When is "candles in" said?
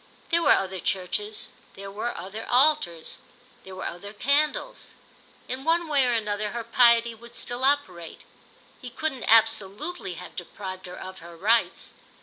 4.13-5.63